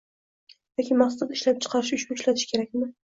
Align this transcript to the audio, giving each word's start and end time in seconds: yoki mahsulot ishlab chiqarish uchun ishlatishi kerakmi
yoki 0.79 0.97
mahsulot 1.01 1.35
ishlab 1.37 1.59
chiqarish 1.67 1.93
uchun 2.07 2.17
ishlatishi 2.23 2.49
kerakmi 2.55 2.91